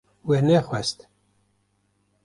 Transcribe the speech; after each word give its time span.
We 0.27 0.37
nexwest 0.47 0.97